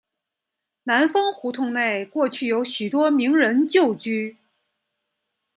[0.85, 4.35] 南丰胡同内过去有许多名人旧居。